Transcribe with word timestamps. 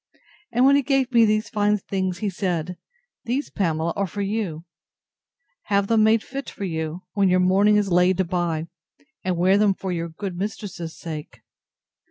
And 0.51 0.65
when 0.65 0.75
he 0.75 0.81
gave 0.81 1.11
me 1.11 1.25
these 1.25 1.47
fine 1.51 1.77
things, 1.77 2.17
he 2.17 2.29
said, 2.31 2.75
These, 3.25 3.51
Pamela, 3.51 3.93
are 3.95 4.07
for 4.07 4.23
you; 4.23 4.65
have 5.65 5.85
them 5.85 6.03
made 6.03 6.23
fit 6.23 6.49
for 6.49 6.63
you, 6.65 7.03
when 7.13 7.29
your 7.29 7.39
mourning 7.39 7.75
is 7.75 7.91
laid 7.91 8.27
by, 8.27 8.65
and 9.23 9.37
wear 9.37 9.59
them 9.59 9.75
for 9.75 9.91
your 9.91 10.09
good 10.09 10.35
mistress's 10.35 10.97
sake. 10.97 11.41